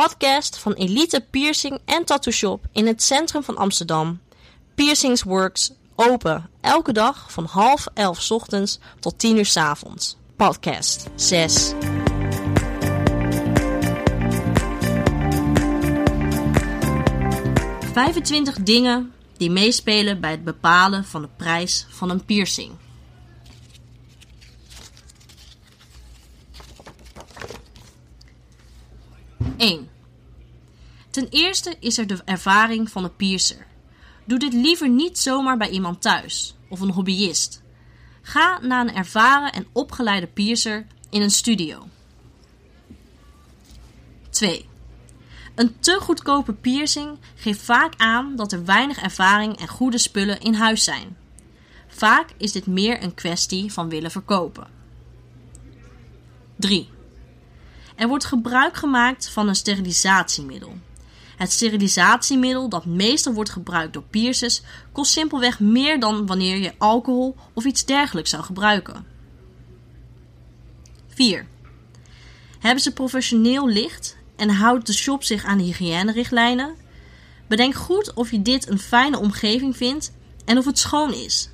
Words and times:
podcast 0.00 0.58
van 0.58 0.72
Elite 0.72 1.26
Piercing 1.30 1.78
en 1.84 2.04
Tattoo 2.04 2.32
Shop 2.32 2.66
in 2.72 2.86
het 2.86 3.02
centrum 3.02 3.42
van 3.42 3.56
Amsterdam. 3.56 4.20
Piercings 4.74 5.22
Works, 5.22 5.72
open 5.94 6.50
elke 6.60 6.92
dag 6.92 7.32
van 7.32 7.44
half 7.44 7.86
elf 7.94 8.30
ochtends 8.30 8.78
tot 9.00 9.18
tien 9.18 9.36
uur 9.36 9.46
's 9.46 9.56
avonds. 9.56 10.16
Podcast 10.36 11.06
6. 11.14 11.72
...25 18.52 18.62
dingen 18.62 19.12
die 19.36 19.50
meespelen 19.50 20.20
bij 20.20 20.30
het 20.30 20.44
bepalen 20.44 21.04
van 21.04 21.22
de 21.22 21.28
prijs 21.36 21.86
van 21.88 22.10
een 22.10 22.24
piercing. 22.24 22.72
Eén. 29.56 29.88
Ten 31.10 31.28
eerste 31.30 31.76
is 31.80 31.98
er 31.98 32.06
de 32.06 32.22
ervaring 32.24 32.90
van 32.90 33.04
een 33.04 33.16
piercer. 33.16 33.66
Doe 34.24 34.38
dit 34.38 34.52
liever 34.52 34.88
niet 34.88 35.18
zomaar 35.18 35.56
bij 35.56 35.70
iemand 35.70 36.02
thuis 36.02 36.54
of 36.68 36.80
een 36.80 36.90
hobbyist. 36.90 37.62
Ga 38.22 38.58
naar 38.62 38.80
een 38.80 38.94
ervaren 38.94 39.52
en 39.52 39.66
opgeleide 39.72 40.26
piercer 40.26 40.86
in 41.10 41.22
een 41.22 41.30
studio. 41.30 41.88
2. 44.30 44.68
Een 45.54 45.78
te 45.78 45.98
goedkope 46.00 46.52
piercing 46.52 47.18
geeft 47.34 47.62
vaak 47.62 47.94
aan 47.96 48.36
dat 48.36 48.52
er 48.52 48.64
weinig 48.64 49.02
ervaring 49.02 49.58
en 49.58 49.68
goede 49.68 49.98
spullen 49.98 50.40
in 50.40 50.54
huis 50.54 50.84
zijn. 50.84 51.16
Vaak 51.88 52.30
is 52.36 52.52
dit 52.52 52.66
meer 52.66 53.02
een 53.02 53.14
kwestie 53.14 53.72
van 53.72 53.88
willen 53.88 54.10
verkopen. 54.10 54.66
3. 56.56 56.88
Er 57.96 58.08
wordt 58.08 58.24
gebruik 58.24 58.76
gemaakt 58.76 59.28
van 59.28 59.48
een 59.48 59.54
sterilisatiemiddel. 59.54 60.78
Het 61.36 61.52
sterilisatiemiddel 61.52 62.68
dat 62.68 62.84
meestal 62.84 63.32
wordt 63.32 63.50
gebruikt 63.50 63.92
door 63.92 64.02
piercers 64.10 64.62
kost 64.92 65.12
simpelweg 65.12 65.60
meer 65.60 66.00
dan 66.00 66.26
wanneer 66.26 66.56
je 66.56 66.74
alcohol 66.78 67.36
of 67.52 67.64
iets 67.64 67.84
dergelijks 67.84 68.30
zou 68.30 68.42
gebruiken. 68.42 69.06
4. 71.08 71.46
Hebben 72.58 72.82
ze 72.82 72.92
professioneel 72.92 73.68
licht 73.68 74.16
en 74.36 74.48
houdt 74.48 74.86
de 74.86 74.92
shop 74.92 75.24
zich 75.24 75.44
aan 75.44 75.58
de 75.58 75.64
hygiënerichtlijnen? 75.64 76.74
Bedenk 77.48 77.74
goed 77.74 78.14
of 78.14 78.30
je 78.30 78.42
dit 78.42 78.68
een 78.68 78.78
fijne 78.78 79.18
omgeving 79.18 79.76
vindt 79.76 80.12
en 80.44 80.58
of 80.58 80.64
het 80.64 80.78
schoon 80.78 81.12
is. 81.12 81.50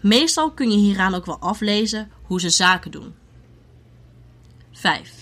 Meestal 0.00 0.50
kun 0.50 0.70
je 0.70 0.76
hieraan 0.76 1.14
ook 1.14 1.26
wel 1.26 1.38
aflezen 1.38 2.10
hoe 2.22 2.40
ze 2.40 2.50
zaken 2.50 2.90
doen. 2.90 3.14
5. 4.72 5.15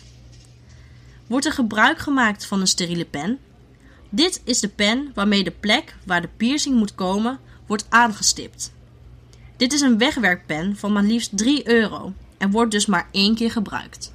Wordt 1.26 1.46
er 1.46 1.52
gebruik 1.52 1.98
gemaakt 1.98 2.46
van 2.46 2.60
een 2.60 2.66
steriele 2.66 3.04
pen? 3.04 3.38
Dit 4.08 4.40
is 4.44 4.60
de 4.60 4.68
pen 4.68 5.10
waarmee 5.14 5.44
de 5.44 5.50
plek 5.50 5.96
waar 6.06 6.20
de 6.20 6.28
piercing 6.36 6.76
moet 6.76 6.94
komen 6.94 7.38
wordt 7.66 7.86
aangestipt. 7.88 8.72
Dit 9.56 9.72
is 9.72 9.80
een 9.80 9.98
wegwerkpen 9.98 10.76
van 10.76 10.92
maar 10.92 11.02
liefst 11.02 11.36
3 11.36 11.68
euro 11.68 12.12
en 12.38 12.50
wordt 12.50 12.70
dus 12.70 12.86
maar 12.86 13.08
één 13.10 13.34
keer 13.34 13.50
gebruikt. 13.50 14.12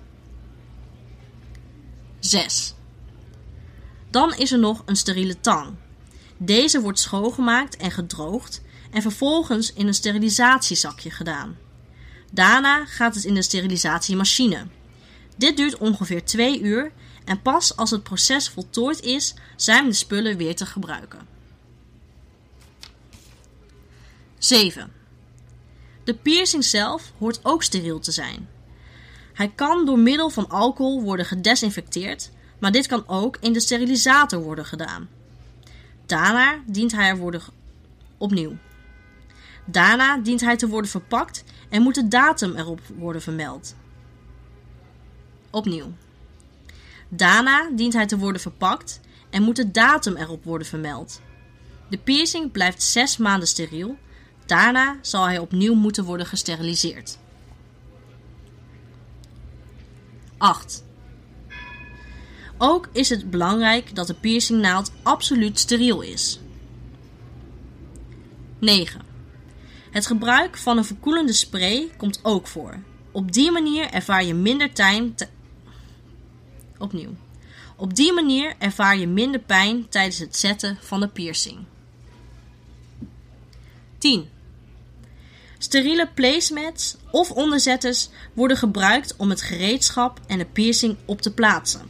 6. 2.20 2.74
Dan 4.10 4.34
is 4.34 4.52
er 4.52 4.60
nog 4.60 4.84
een 4.86 4.96
steriele 4.96 5.40
tang. 5.40 5.76
Deze 6.38 6.82
wordt 6.82 7.00
schoongemaakt 7.00 7.78
en 7.78 7.92
gedroogd 7.92 8.62
en 8.92 9.02
vervolgens 9.02 9.74
in 9.74 9.88
een 9.88 9.94
sterilisatiezakje 9.94 11.12
gedaan. 11.12 11.58
Daarna 12.32 12.86
gaat 12.86 13.16
het 13.16 13.24
in 13.24 13.34
de 13.34 13.42
sterilisatiemachine. 13.42 14.68
Dit 15.40 15.58
duurt 15.58 15.78
ongeveer 15.78 16.26
2 16.26 16.62
uur 16.62 16.92
en 17.26 17.42
pas 17.42 17.76
als 17.76 17.92
het 17.92 18.04
proces 18.04 18.50
voltooid 18.50 19.02
is, 19.02 19.34
zijn 19.56 19.86
de 19.86 19.94
spullen 19.94 20.38
weer 20.38 20.56
te 20.56 20.66
gebruiken. 20.66 21.28
7. 24.38 24.92
De 26.04 26.14
piercing 26.14 26.64
zelf 26.64 27.12
hoort 27.18 27.40
ook 27.44 27.64
steriel 27.64 28.00
te 28.00 28.12
zijn. 28.12 28.48
Hij 29.34 29.52
kan 29.56 29.86
door 29.86 30.00
middel 30.00 30.30
van 30.30 30.50
alcohol 30.50 31.02
worden 31.02 31.26
gedesinfecteerd, 31.26 32.32
maar 32.60 32.72
dit 32.72 32.88
kan 32.88 33.08
ook 33.08 33.38
in 33.42 33.54
de 33.54 33.60
sterilisator 33.60 34.42
worden 34.42 34.66
gedaan. 34.66 35.10
Daarna 36.06 36.60
dient 36.66 36.92
hij 36.92 37.10
er 37.10 37.18
worden 37.18 37.42
opnieuw. 38.18 38.58
Daarna 39.66 40.18
dient 40.18 40.42
hij 40.42 40.58
te 40.58 40.68
worden 40.68 40.92
verpakt 40.92 41.44
en 41.70 41.82
moet 41.82 41.96
de 41.96 42.08
datum 42.08 42.56
erop 42.56 42.82
worden 42.98 43.22
vermeld. 43.22 43.76
Opnieuw. 45.50 45.92
Daarna 47.10 47.70
dient 47.76 47.94
hij 47.94 48.06
te 48.06 48.18
worden 48.18 48.42
verpakt 48.42 49.00
en 49.30 49.44
moet 49.44 49.56
de 49.56 49.72
datum 49.72 50.16
erop 50.16 50.44
worden 50.44 50.68
vermeld. 50.68 51.22
De 51.90 51.98
piercing 51.98 52.52
blijft 52.52 52.84
6 52.84 53.18
maanden 53.18 53.48
steriel. 53.48 53.98
Daarna 54.46 54.98
zal 55.02 55.26
hij 55.26 55.38
opnieuw 55.38 55.74
moeten 55.74 56.04
worden 56.04 56.26
gesteriliseerd. 56.26 57.18
8. 60.38 60.84
Ook 62.58 62.90
is 62.92 63.10
het 63.10 63.30
belangrijk 63.30 63.96
dat 63.96 64.08
de 64.08 64.14
piercingnaald 64.14 64.92
absoluut 65.04 65.60
steriel 65.60 66.02
is. 66.02 66.40
9. 68.60 69.02
Het 69.92 70.06
gebruik 70.06 70.58
van 70.58 70.78
een 70.78 70.86
verkoelende 70.86 71.34
spray 71.34 71.92
komt 71.98 72.20
ook 72.24 72.48
voor. 72.48 72.78
Op 73.12 73.32
die 73.32 73.52
manier 73.52 73.90
ervaar 73.90 74.24
je 74.24 74.34
minder 74.34 74.70
pijn. 74.70 75.16
Opnieuw. 76.80 77.16
Op 77.76 77.96
die 77.96 78.14
manier 78.14 78.56
ervaar 78.58 78.98
je 78.98 79.08
minder 79.08 79.40
pijn 79.40 79.90
tijdens 79.90 80.20
het 80.20 80.36
zetten 80.36 80.78
van 80.82 81.00
de 81.00 81.08
piercing. 81.08 81.58
10. 83.98 84.30
Steriele 85.58 86.10
placemats 86.14 86.98
of 87.12 87.32
onderzetters 87.32 88.10
worden 88.34 88.58
gebruikt 88.58 89.16
om 89.18 89.30
het 89.30 89.42
gereedschap 89.42 90.20
en 90.28 90.38
de 90.38 90.46
piercing 90.46 90.98
op 91.06 91.22
te 91.22 91.34
plaatsen. 91.34 91.82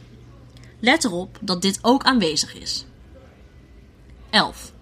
Let 0.80 1.04
erop 1.04 1.38
dat 1.40 1.62
dit 1.62 1.78
ook 1.82 2.02
aanwezig 2.02 2.54
is. 2.54 2.84
11. 4.30 4.72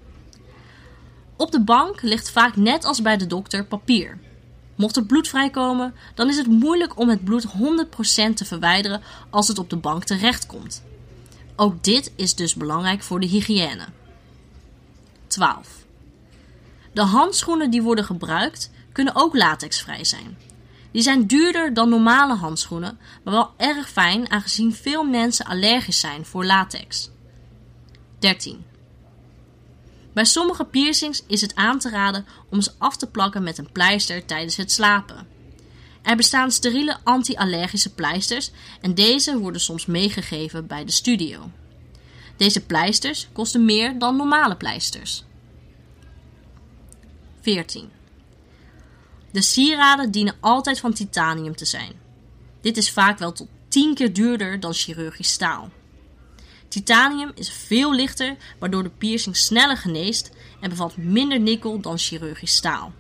Op 1.36 1.50
de 1.50 1.60
bank 1.60 2.02
ligt 2.02 2.30
vaak 2.30 2.56
net 2.56 2.84
als 2.84 3.02
bij 3.02 3.16
de 3.16 3.26
dokter 3.26 3.64
papier. 3.64 4.19
Mocht 4.78 4.96
er 4.96 5.04
bloed 5.04 5.28
vrijkomen, 5.28 5.94
dan 6.14 6.28
is 6.28 6.36
het 6.36 6.46
moeilijk 6.46 6.98
om 6.98 7.08
het 7.08 7.24
bloed 7.24 7.46
100% 7.46 8.34
te 8.34 8.44
verwijderen 8.44 9.02
als 9.30 9.48
het 9.48 9.58
op 9.58 9.70
de 9.70 9.76
bank 9.76 10.04
terechtkomt. 10.04 10.82
Ook 11.56 11.84
dit 11.84 12.12
is 12.16 12.34
dus 12.34 12.54
belangrijk 12.54 13.02
voor 13.02 13.20
de 13.20 13.26
hygiëne. 13.26 13.84
12. 15.26 15.68
De 16.92 17.02
handschoenen 17.02 17.70
die 17.70 17.82
worden 17.82 18.04
gebruikt 18.04 18.70
kunnen 18.92 19.14
ook 19.16 19.36
latexvrij 19.36 20.04
zijn. 20.04 20.38
Die 20.90 21.02
zijn 21.02 21.26
duurder 21.26 21.74
dan 21.74 21.88
normale 21.88 22.34
handschoenen, 22.34 22.98
maar 23.24 23.34
wel 23.34 23.50
erg 23.56 23.90
fijn 23.90 24.30
aangezien 24.30 24.74
veel 24.74 25.04
mensen 25.04 25.44
allergisch 25.46 26.00
zijn 26.00 26.24
voor 26.24 26.44
latex. 26.44 27.10
13. 28.18 28.67
Bij 30.12 30.24
sommige 30.24 30.64
piercings 30.64 31.22
is 31.26 31.41
het 31.41 31.54
aan 31.54 31.78
te 31.78 31.91
raden 31.91 32.26
om 32.50 32.60
ze 32.60 32.70
af 32.78 32.96
te 32.96 33.06
plakken 33.06 33.42
met 33.42 33.58
een 33.58 33.72
pleister 33.72 34.24
tijdens 34.24 34.56
het 34.56 34.72
slapen. 34.72 35.26
Er 36.02 36.16
bestaan 36.16 36.50
steriele 36.50 36.96
anti-allergische 37.04 37.94
pleisters 37.94 38.50
en 38.80 38.94
deze 38.94 39.38
worden 39.38 39.60
soms 39.60 39.86
meegegeven 39.86 40.66
bij 40.66 40.84
de 40.84 40.92
studio. 40.92 41.50
Deze 42.36 42.64
pleisters 42.64 43.28
kosten 43.32 43.64
meer 43.64 43.98
dan 43.98 44.16
normale 44.16 44.56
pleisters. 44.56 45.24
14. 47.40 47.90
De 49.30 49.42
sieraden 49.42 50.10
dienen 50.10 50.36
altijd 50.40 50.80
van 50.80 50.92
titanium 50.92 51.56
te 51.56 51.64
zijn. 51.64 51.92
Dit 52.60 52.76
is 52.76 52.90
vaak 52.90 53.19
wel 53.19 53.32
tot 53.32 53.48
10 53.69 53.94
keer 53.94 54.12
duurder 54.12 54.60
dan 54.60 54.75
chirurgisch 54.75 55.32
staal. 55.32 55.70
Titanium 56.68 57.32
is 57.34 57.50
veel 57.50 57.94
lichter, 57.94 58.37
waardoor 58.58 58.82
de 58.82 58.90
piercing 58.90 59.37
sneller 59.37 59.76
geneest 59.76 60.31
en 60.60 60.70
bevat 60.70 60.96
minder 60.96 61.40
nikkel 61.40 61.81
dan 61.81 61.98
chirurgisch 61.98 62.56
staal. 62.56 62.93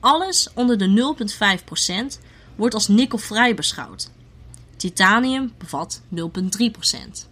Alles 0.00 0.48
onder 0.54 0.78
de 0.78 1.14
0,5% 2.14 2.20
wordt 2.56 2.74
als 2.74 2.88
nikkelvrij 2.88 3.54
beschouwd. 3.54 4.10
Titanium 4.76 5.52
bevat 5.58 6.02
0,3%. 6.14 7.28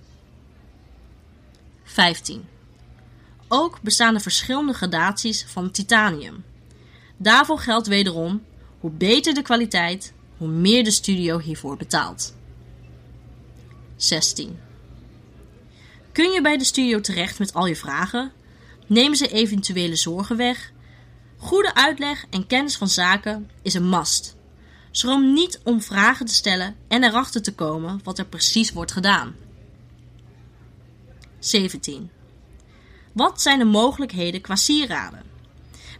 15. 1.84 2.44
Ook 3.48 3.80
bestaan 3.80 4.14
er 4.14 4.20
verschillende 4.20 4.72
gradaties 4.72 5.44
van 5.48 5.70
titanium. 5.70 6.44
Daarvoor 7.16 7.58
geldt 7.58 7.86
wederom: 7.86 8.44
hoe 8.80 8.90
beter 8.90 9.34
de 9.34 9.42
kwaliteit, 9.42 10.12
hoe 10.36 10.48
meer 10.48 10.84
de 10.84 10.90
studio 10.90 11.38
hiervoor 11.38 11.76
betaalt. 11.76 12.34
16. 13.96 14.58
Kun 16.18 16.30
je 16.30 16.42
bij 16.42 16.56
de 16.56 16.64
studio 16.64 17.00
terecht 17.00 17.38
met 17.38 17.54
al 17.54 17.66
je 17.66 17.76
vragen? 17.76 18.32
Nemen 18.86 19.16
ze 19.16 19.28
eventuele 19.28 19.96
zorgen 19.96 20.36
weg? 20.36 20.72
Goede 21.36 21.74
uitleg 21.74 22.24
en 22.30 22.46
kennis 22.46 22.76
van 22.76 22.88
zaken 22.88 23.50
is 23.62 23.74
een 23.74 23.88
must. 23.88 24.36
Schroom 24.90 25.32
niet 25.32 25.60
om 25.64 25.82
vragen 25.82 26.26
te 26.26 26.34
stellen 26.34 26.76
en 26.88 27.04
erachter 27.04 27.42
te 27.42 27.54
komen 27.54 28.00
wat 28.04 28.18
er 28.18 28.26
precies 28.26 28.72
wordt 28.72 28.92
gedaan. 28.92 29.34
17. 31.38 32.10
Wat 33.12 33.42
zijn 33.42 33.58
de 33.58 33.64
mogelijkheden 33.64 34.40
qua 34.40 34.56
sieraden? 34.56 35.22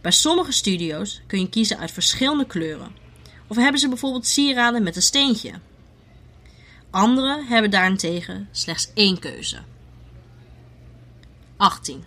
Bij 0.01 0.11
sommige 0.11 0.51
studio's 0.51 1.21
kun 1.27 1.39
je 1.39 1.49
kiezen 1.49 1.77
uit 1.77 1.91
verschillende 1.91 2.45
kleuren. 2.45 2.95
Of 3.47 3.57
hebben 3.57 3.79
ze 3.79 3.87
bijvoorbeeld 3.89 4.27
sieraden 4.27 4.83
met 4.83 4.95
een 4.95 5.01
steentje. 5.01 5.53
Andere 6.89 7.43
hebben 7.45 7.71
daarentegen 7.71 8.49
slechts 8.51 8.91
één 8.93 9.19
keuze. 9.19 9.63
18. 11.59 12.03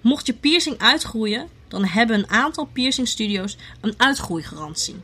Mocht 0.00 0.26
je 0.26 0.34
piercing 0.34 0.78
uitgroeien, 0.78 1.48
dan 1.68 1.84
hebben 1.84 2.18
een 2.18 2.30
aantal 2.30 2.64
piercingstudio's 2.64 3.56
een 3.80 3.94
uitgroeigarantie. 3.96 4.96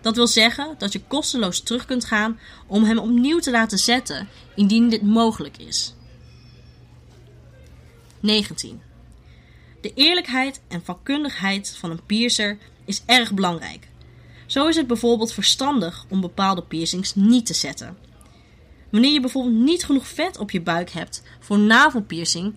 Dat 0.00 0.16
wil 0.16 0.26
zeggen 0.26 0.74
dat 0.78 0.92
je 0.92 1.00
kosteloos 1.00 1.60
terug 1.60 1.84
kunt 1.84 2.04
gaan 2.04 2.38
om 2.66 2.84
hem 2.84 2.98
opnieuw 2.98 3.38
te 3.38 3.50
laten 3.50 3.78
zetten 3.78 4.28
indien 4.54 4.88
dit 4.88 5.02
mogelijk 5.02 5.56
is. 5.56 5.94
19. 8.20 8.80
De 9.80 9.92
eerlijkheid 9.94 10.60
en 10.68 10.84
vakkundigheid 10.84 11.76
van 11.78 11.90
een 11.90 12.04
piercer 12.06 12.58
is 12.84 13.02
erg 13.06 13.34
belangrijk. 13.34 13.88
Zo 14.46 14.66
is 14.66 14.76
het 14.76 14.86
bijvoorbeeld 14.86 15.32
verstandig 15.32 16.06
om 16.08 16.20
bepaalde 16.20 16.62
piercings 16.62 17.14
niet 17.14 17.46
te 17.46 17.54
zetten. 17.54 17.96
Wanneer 18.94 19.12
je 19.12 19.20
bijvoorbeeld 19.20 19.54
niet 19.54 19.84
genoeg 19.84 20.06
vet 20.06 20.38
op 20.38 20.50
je 20.50 20.60
buik 20.60 20.90
hebt 20.90 21.22
voor 21.40 21.58
navelpiercing, 21.58 22.54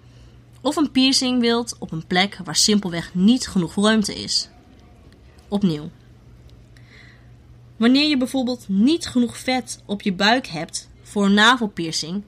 of 0.62 0.76
een 0.76 0.92
piercing 0.92 1.42
wilt 1.42 1.76
op 1.80 1.92
een 1.92 2.08
plek 2.08 2.40
waar 2.44 2.56
simpelweg 2.56 3.14
niet 3.14 3.48
genoeg 3.48 3.76
ruimte 3.76 4.16
is. 4.16 4.50
Opnieuw. 5.48 5.90
Wanneer 7.78 8.10
je 8.10 8.18
bijvoorbeeld 8.18 8.66
niet 8.68 9.08
genoeg 9.08 9.38
vet 9.38 9.82
op 9.86 10.02
je 10.02 10.14
buik 10.14 10.48
hebt 10.48 10.90
voor 11.02 11.26
een 11.26 11.34
navelpiercing, 11.34 12.24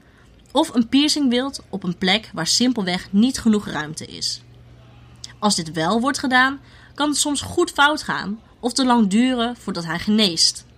of 0.52 0.74
een 0.74 0.88
piercing 0.88 1.30
wilt 1.30 1.62
op 1.68 1.82
een 1.82 1.98
plek 1.98 2.30
waar 2.34 2.46
simpelweg 2.46 3.12
niet 3.12 3.38
genoeg 3.38 3.66
ruimte 3.66 4.06
is. 4.06 4.42
Als 5.38 5.56
dit 5.56 5.72
wel 5.72 6.00
wordt 6.00 6.18
gedaan, 6.18 6.60
kan 6.94 7.08
het 7.08 7.18
soms 7.18 7.40
goed 7.40 7.70
fout 7.70 8.02
gaan 8.02 8.40
of 8.60 8.72
te 8.72 8.84
lang 8.84 9.08
duren 9.08 9.56
voordat 9.56 9.84
hij 9.84 9.98
geneest. 9.98 10.68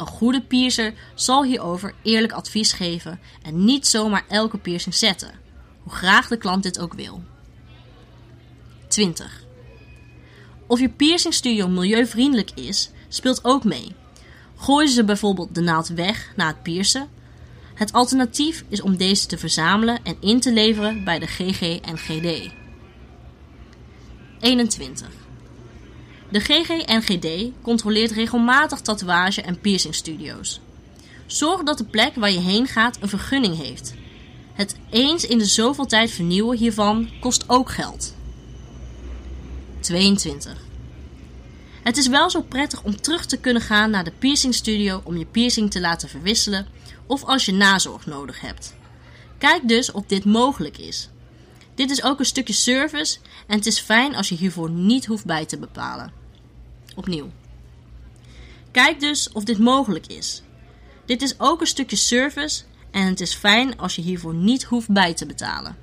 Een 0.00 0.06
goede 0.06 0.42
piercer 0.42 0.94
zal 1.14 1.44
hierover 1.44 1.94
eerlijk 2.02 2.32
advies 2.32 2.72
geven 2.72 3.20
en 3.42 3.64
niet 3.64 3.86
zomaar 3.86 4.24
elke 4.28 4.58
piercing 4.58 4.94
zetten, 4.94 5.30
hoe 5.82 5.92
graag 5.92 6.28
de 6.28 6.36
klant 6.36 6.62
dit 6.62 6.78
ook 6.78 6.94
wil. 6.94 7.22
20. 8.88 9.44
Of 10.66 10.80
je 10.80 10.88
piercingstudio 10.88 11.68
milieuvriendelijk 11.68 12.50
is, 12.50 12.90
speelt 13.08 13.44
ook 13.44 13.64
mee. 13.64 13.94
Gooien 14.56 14.90
ze 14.90 15.04
bijvoorbeeld 15.04 15.54
de 15.54 15.60
naald 15.60 15.88
weg 15.88 16.32
na 16.36 16.46
het 16.46 16.62
piercen? 16.62 17.08
Het 17.74 17.92
alternatief 17.92 18.64
is 18.68 18.80
om 18.80 18.96
deze 18.96 19.26
te 19.26 19.38
verzamelen 19.38 19.98
en 20.02 20.16
in 20.20 20.40
te 20.40 20.52
leveren 20.52 21.04
bij 21.04 21.18
de 21.18 21.26
GG 21.26 21.80
en 21.80 21.98
GD. 21.98 22.50
21. 24.40 25.08
De 26.30 26.40
GGNGD 26.40 27.52
controleert 27.62 28.10
regelmatig 28.10 28.80
tatoeage- 28.80 29.42
en 29.42 29.60
piercingstudio's. 29.60 30.60
Zorg 31.26 31.62
dat 31.62 31.78
de 31.78 31.84
plek 31.84 32.14
waar 32.14 32.30
je 32.30 32.40
heen 32.40 32.66
gaat 32.66 32.98
een 33.00 33.08
vergunning 33.08 33.56
heeft. 33.56 33.94
Het 34.52 34.76
eens 34.90 35.26
in 35.26 35.38
de 35.38 35.44
zoveel 35.44 35.86
tijd 35.86 36.10
vernieuwen 36.10 36.56
hiervan 36.56 37.08
kost 37.20 37.44
ook 37.46 37.70
geld. 37.70 38.14
22. 39.80 40.56
Het 41.82 41.96
is 41.96 42.08
wel 42.08 42.30
zo 42.30 42.42
prettig 42.42 42.82
om 42.82 43.00
terug 43.00 43.26
te 43.26 43.36
kunnen 43.36 43.62
gaan 43.62 43.90
naar 43.90 44.04
de 44.04 44.12
piercingstudio 44.18 45.00
om 45.04 45.16
je 45.16 45.26
piercing 45.26 45.70
te 45.70 45.80
laten 45.80 46.08
verwisselen 46.08 46.66
of 47.06 47.24
als 47.24 47.44
je 47.44 47.52
nazorg 47.52 48.06
nodig 48.06 48.40
hebt. 48.40 48.74
Kijk 49.38 49.68
dus 49.68 49.92
of 49.92 50.04
dit 50.06 50.24
mogelijk 50.24 50.78
is. 50.78 51.08
Dit 51.74 51.90
is 51.90 52.02
ook 52.02 52.18
een 52.18 52.24
stukje 52.24 52.52
service 52.52 53.18
en 53.46 53.56
het 53.56 53.66
is 53.66 53.80
fijn 53.80 54.14
als 54.16 54.28
je 54.28 54.34
hiervoor 54.34 54.70
niet 54.70 55.06
hoeft 55.06 55.24
bij 55.24 55.46
te 55.46 55.58
bepalen. 55.58 56.19
Opnieuw. 56.96 57.30
Kijk 58.70 59.00
dus 59.00 59.32
of 59.32 59.44
dit 59.44 59.58
mogelijk 59.58 60.06
is. 60.06 60.42
Dit 61.04 61.22
is 61.22 61.40
ook 61.40 61.60
een 61.60 61.66
stukje 61.66 61.96
service 61.96 62.62
en 62.90 63.06
het 63.06 63.20
is 63.20 63.34
fijn 63.34 63.78
als 63.78 63.96
je 63.96 64.02
hiervoor 64.02 64.34
niet 64.34 64.64
hoeft 64.64 64.92
bij 64.92 65.14
te 65.14 65.26
betalen. 65.26 65.76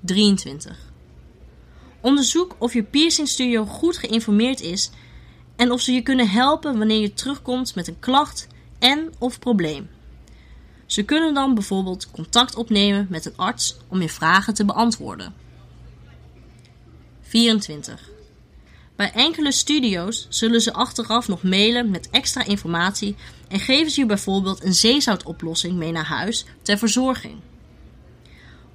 23. 0.00 0.78
Onderzoek 2.00 2.56
of 2.58 2.72
je 2.72 2.82
piercingstudio 2.82 3.64
goed 3.64 3.96
geïnformeerd 3.96 4.60
is 4.60 4.90
en 5.56 5.70
of 5.70 5.80
ze 5.80 5.92
je 5.92 6.02
kunnen 6.02 6.28
helpen 6.28 6.78
wanneer 6.78 7.00
je 7.00 7.14
terugkomt 7.14 7.74
met 7.74 7.88
een 7.88 7.98
klacht 7.98 8.46
en 8.78 9.12
of 9.18 9.38
probleem. 9.38 9.88
Ze 10.86 11.02
kunnen 11.02 11.34
dan 11.34 11.54
bijvoorbeeld 11.54 12.10
contact 12.10 12.54
opnemen 12.54 13.06
met 13.10 13.24
een 13.24 13.36
arts 13.36 13.76
om 13.88 14.00
je 14.00 14.08
vragen 14.08 14.54
te 14.54 14.64
beantwoorden. 14.64 15.34
24. 17.20 18.10
Bij 18.98 19.12
enkele 19.12 19.52
studio's 19.52 20.26
zullen 20.28 20.60
ze 20.60 20.72
achteraf 20.72 21.28
nog 21.28 21.42
mailen 21.42 21.90
met 21.90 22.10
extra 22.10 22.44
informatie 22.44 23.16
en 23.48 23.60
geven 23.60 23.90
ze 23.90 24.00
je 24.00 24.06
bijvoorbeeld 24.06 24.64
een 24.64 24.74
zeezoutoplossing 24.74 25.76
mee 25.76 25.92
naar 25.92 26.04
huis 26.04 26.44
ter 26.62 26.78
verzorging. 26.78 27.40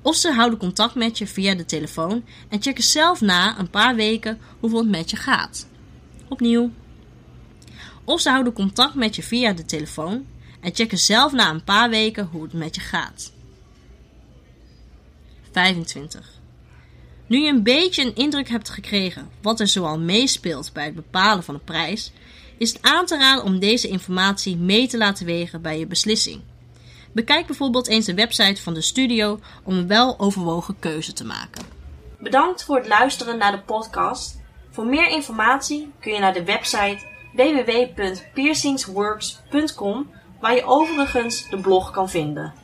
Of 0.02 0.16
ze 0.16 0.32
houden 0.32 0.60
contact 0.60 0.96
met 0.96 1.18
je 1.18 1.28
via 1.28 1.56
de 1.56 1.66
telefoon 1.66 2.24
en 2.50 2.62
checken 2.62 2.84
zelf 2.84 3.22
na 3.22 3.60
een 3.60 3.70
paar 3.70 3.96
weken 3.96 4.40
hoeveel 4.60 4.80
het 4.80 4.90
met 4.90 5.10
je 5.10 5.18
gaat. 5.18 5.68
Opnieuw. 6.28 6.72
Of 8.04 8.22
ze 8.22 8.30
houden 8.30 8.54
contact 8.54 8.96
met 8.96 9.16
je 9.16 9.24
via 9.24 9.54
de 9.54 9.66
telefoon 9.66 10.26
en 10.60 10.76
checken 10.76 10.98
zelf 10.98 11.32
na 11.32 11.50
een 11.50 11.64
paar 11.64 11.90
weken 11.90 12.26
hoe 12.32 12.44
het 12.44 12.54
met 12.54 12.76
je 12.76 12.82
gaat. 12.82 13.32
25. 15.52 16.42
Nu 17.28 17.40
je 17.40 17.50
een 17.50 17.64
beetje 17.64 18.04
een 18.04 18.16
indruk 18.16 18.50
hebt 18.50 18.70
gekregen 18.70 19.30
wat 19.42 19.60
er 19.60 19.68
zoal 19.68 20.00
meespeelt 20.00 20.74
bij 20.74 20.86
het 20.86 20.96
bepalen 20.96 21.44
van 21.44 21.54
een 21.54 21.64
prijs, 21.64 22.12
is 22.58 22.74
het 22.74 22.82
aan 22.82 23.06
te 23.06 23.18
raden 23.18 23.44
om 23.44 23.60
deze 23.60 23.88
informatie 23.88 24.58
mee 24.58 24.88
te 24.88 24.98
laten 24.98 25.26
wegen 25.26 25.62
bij 25.62 25.80
je 25.80 25.88
beslissing. 25.88 26.42
Bekijk 27.12 27.46
bijvoorbeeld 27.46 27.88
eens 27.88 28.06
de 28.06 28.14
website 28.14 28.62
van 28.62 28.74
de 28.74 28.82
studio 28.82 29.40
om 29.64 29.78
een 29.78 29.88
wel 29.88 30.20
overwogen 30.20 30.76
keuze 30.80 31.14
te 31.14 31.26
maken. 31.26 31.64
Bedankt 32.20 32.64
voor 32.64 32.76
het 32.76 32.88
luisteren 32.88 33.38
naar 33.38 33.52
de 33.52 33.62
podcast. 33.62 34.42
Voor 34.72 34.86
meer 34.86 35.10
informatie 35.10 35.92
kun 36.00 36.14
je 36.14 36.20
naar 36.20 36.34
de 36.34 36.44
website 36.44 37.12
www.piercingsworks.com 37.34 40.12
waar 40.40 40.56
je 40.56 40.64
overigens 40.64 41.50
de 41.50 41.58
blog 41.58 41.92
kan 41.92 42.10
vinden. 42.10 42.63